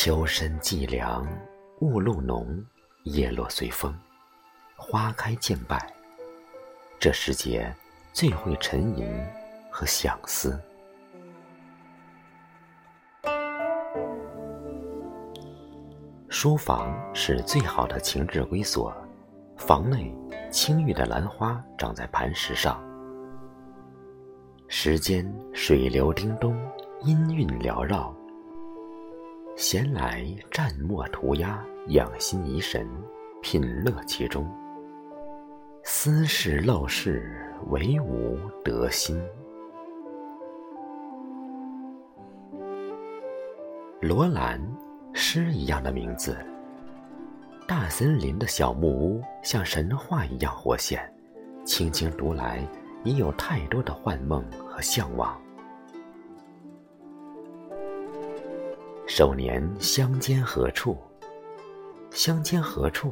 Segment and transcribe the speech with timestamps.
[0.00, 1.26] 秋深寂凉，
[1.80, 2.64] 雾露浓，
[3.02, 3.92] 叶落随风，
[4.76, 5.92] 花开渐败。
[7.00, 7.74] 这时节
[8.12, 9.12] 最会沉吟
[9.72, 10.56] 和想思。
[16.28, 18.96] 书房是最好的情致归所，
[19.56, 20.14] 房内
[20.48, 22.80] 青玉的兰花长在磐石上，
[24.68, 26.56] 时间水流叮咚，
[27.00, 28.14] 音韵缭绕。
[29.58, 32.86] 闲来蘸墨涂鸦，养心怡神，
[33.42, 34.48] 品乐其中。
[35.82, 39.20] 斯是陋室，惟吾德馨。
[44.00, 44.64] 罗兰，
[45.12, 46.38] 诗一样的名字。
[47.66, 51.12] 大森林的小木屋像神话一样活现，
[51.64, 52.64] 轻轻读来，
[53.02, 55.36] 已有太多的幻梦和向往。
[59.10, 60.94] 首年相见何处？
[62.10, 63.10] 相见何处？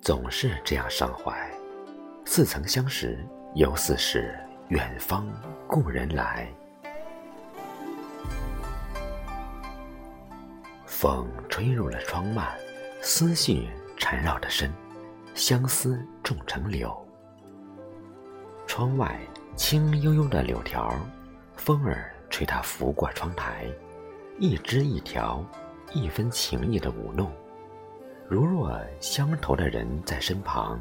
[0.00, 1.34] 总是这样伤怀。
[2.24, 3.18] 似曾相识，
[3.56, 5.26] 又似是远方
[5.66, 6.48] 故人来。
[10.86, 12.46] 风吹入了窗幔，
[13.02, 14.72] 思绪缠绕的深，
[15.34, 16.96] 相思重成柳。
[18.64, 19.18] 窗外
[19.56, 20.94] 轻悠悠的柳条，
[21.56, 23.66] 风儿吹它拂过窗台。
[24.40, 25.44] 一枝一条，
[25.92, 27.30] 一分情意的舞弄，
[28.28, 30.78] 如若相投的人在身旁，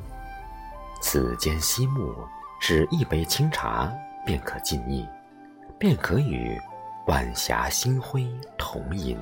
[1.02, 2.16] 此间夕暮，
[2.60, 3.94] 只一杯清茶
[4.26, 5.08] 便可尽意，
[5.78, 6.60] 便可与
[7.06, 9.16] 晚霞星辉同饮。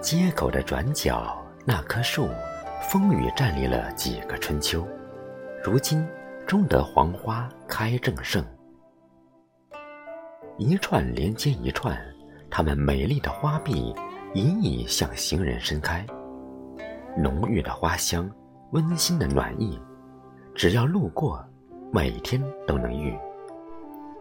[0.00, 2.28] 街口的转角，那棵树，
[2.88, 4.86] 风雨站立了几个春秋，
[5.64, 6.06] 如今。
[6.46, 8.44] 终得黄花开正盛，
[10.58, 11.98] 一串连接一串，
[12.50, 13.94] 它们美丽的花臂
[14.34, 16.04] 隐隐向行人伸开，
[17.16, 18.30] 浓郁的花香，
[18.72, 19.80] 温馨的暖意，
[20.54, 21.42] 只要路过，
[21.90, 23.18] 每天都能遇；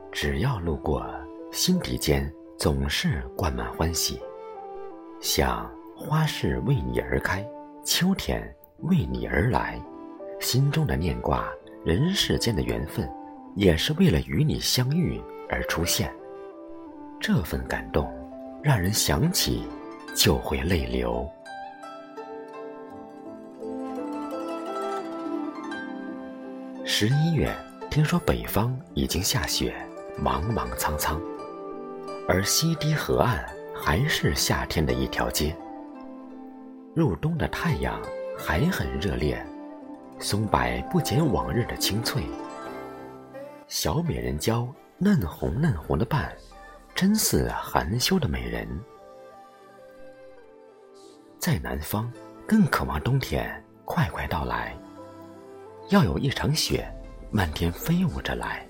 [0.10, 1.06] 只要路过，
[1.52, 4.20] 心底间总是灌满欢喜，
[5.20, 7.46] 想花是为你而开，
[7.84, 8.42] 秋天
[8.80, 9.78] 为你而来，
[10.40, 11.46] 心中的念挂。
[11.84, 13.10] 人世间的缘分，
[13.56, 16.10] 也是为了与你相遇而出现。
[17.20, 18.10] 这份感动，
[18.64, 19.68] 让人想起
[20.16, 21.30] 就会泪流。
[26.86, 27.54] 十一月，
[27.92, 29.76] 听说北方已经下雪，
[30.18, 31.22] 茫茫苍苍，
[32.30, 33.44] 而西堤河岸
[33.76, 35.54] 还是夏天的一条街。
[36.96, 38.02] 入冬的太阳
[38.38, 39.46] 还很热烈。
[40.24, 42.24] 松柏不减往日的青翠，
[43.68, 44.66] 小美人蕉
[44.98, 46.34] 嫩红嫩红的瓣，
[46.96, 48.66] 真似含羞的美人。
[51.38, 52.10] 在南方，
[52.48, 54.74] 更渴望冬天快快到来，
[55.90, 56.90] 要有一场雪，
[57.30, 58.66] 漫天飞舞着来。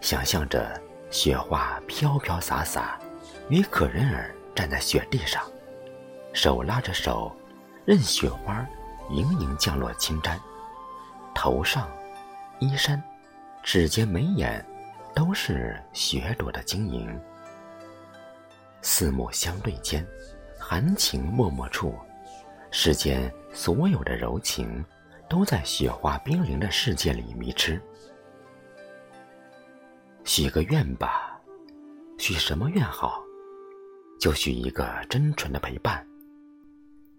[0.00, 0.80] 想象着
[1.10, 2.98] 雪花飘飘洒洒，
[3.50, 5.42] 与可人儿站在雪地上，
[6.32, 7.30] 手拉着手，
[7.84, 8.66] 任雪花。
[9.10, 10.38] 盈盈降落青毡，
[11.34, 11.88] 头上、
[12.58, 13.02] 衣衫、
[13.62, 14.64] 指尖、眉眼，
[15.14, 17.20] 都是雪朵的晶莹。
[18.82, 20.06] 四目相对间，
[20.58, 21.94] 含情脉脉处，
[22.70, 24.84] 世间所有的柔情，
[25.28, 27.80] 都在雪花冰凌的世界里迷痴。
[30.24, 31.40] 许个愿吧，
[32.18, 33.22] 许什么愿好？
[34.20, 36.07] 就许一个真纯的陪伴。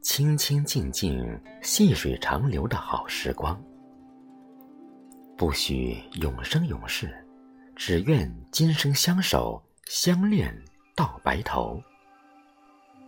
[0.09, 3.55] 清清静静，细水长流的好时光。
[5.37, 7.15] 不许永生永世，
[7.75, 10.51] 只愿今生相守相恋
[10.95, 11.79] 到白头。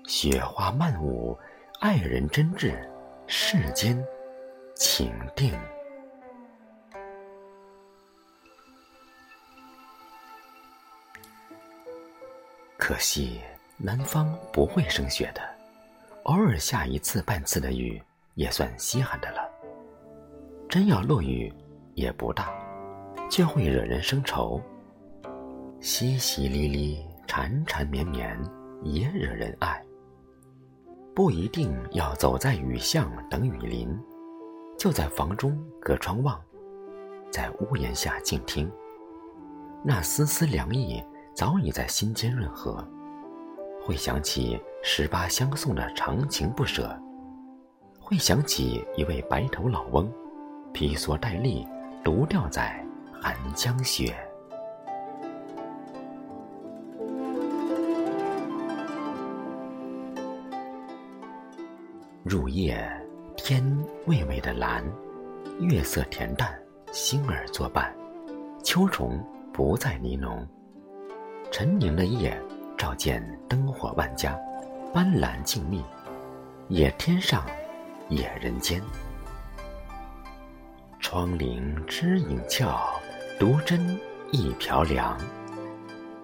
[0.06, 1.36] 雪花漫舞，
[1.80, 2.80] 爱人真挚，
[3.26, 4.00] 世间
[4.76, 5.60] 情定。
[12.78, 13.42] 可惜
[13.76, 15.51] 南方不会生雪的。
[16.24, 18.02] 偶尔下一次半次的雨，
[18.36, 19.50] 也算稀罕的了。
[20.70, 21.52] 真要落雨，
[21.96, 22.54] 也不大，
[23.30, 24.62] 却会惹人生愁。
[25.82, 28.40] 淅淅沥沥，缠缠绵绵，
[28.84, 29.84] 也惹人爱。
[31.16, 34.00] 不一定要走在雨巷等雨淋，
[34.78, 36.40] 就在房中隔窗望，
[37.32, 38.72] 在屋檐下静听，
[39.84, 41.04] 那丝丝凉意
[41.34, 42.88] 早已在心间润和。
[43.84, 46.96] 会想起十八相送的长情不舍，
[48.00, 50.10] 会想起一位白头老翁，
[50.72, 51.68] 披蓑戴笠，
[52.04, 54.16] 独钓在寒江雪。
[62.24, 62.88] 入夜，
[63.36, 63.66] 天
[64.06, 64.86] 微微的蓝，
[65.60, 66.58] 月色恬淡，
[66.92, 67.94] 星儿作伴，
[68.64, 69.20] 秋虫
[69.52, 70.48] 不再呢哝，
[71.52, 72.40] 沉凝的夜。
[72.82, 74.36] 照见灯火万家，
[74.92, 75.84] 斑斓静谧。
[76.68, 77.46] 野天上，
[78.10, 78.82] 野人间。
[81.00, 83.00] 窗棂知影俏，
[83.40, 83.80] 独斟
[84.32, 85.16] 一瓢凉。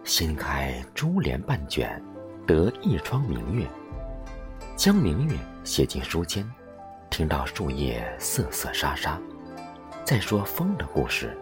[0.03, 2.01] 掀开珠帘半卷，
[2.47, 3.63] 得一窗明月。
[4.75, 6.43] 将明月写进书间，
[7.11, 9.21] 听到树叶瑟瑟沙沙，
[10.03, 11.37] 在说风的故事，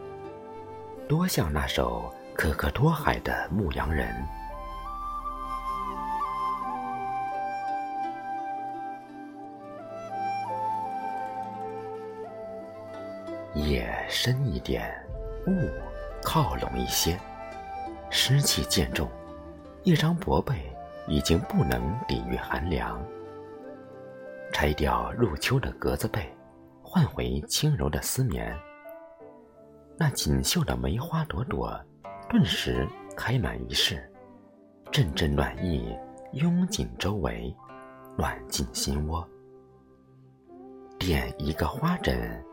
[1.07, 4.13] 多像那首可可托海的《牧羊人》。
[14.07, 14.91] 深一点，
[15.47, 15.69] 雾
[16.23, 17.19] 靠拢一些，
[18.09, 19.09] 湿气渐重，
[19.83, 20.53] 一张薄被
[21.07, 23.03] 已经不能抵御寒凉。
[24.51, 26.33] 拆掉入秋的格子被，
[26.81, 28.57] 换回轻柔的丝棉。
[29.97, 31.77] 那锦绣的梅花朵朵，
[32.29, 34.09] 顿时开满一室，
[34.91, 35.97] 阵阵暖意
[36.33, 37.55] 拥紧周围，
[38.17, 39.27] 暖进心窝。
[40.97, 42.43] 点一个花枕。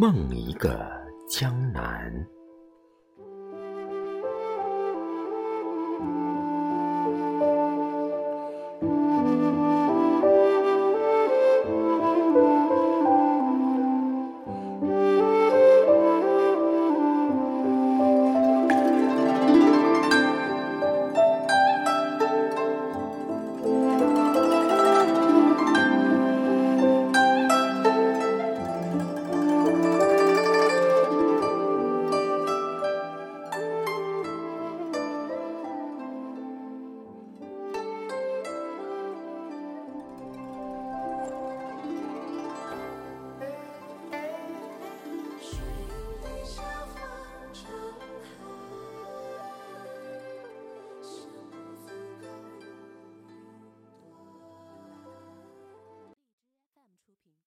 [0.00, 0.88] 梦一个
[1.28, 2.37] 江南。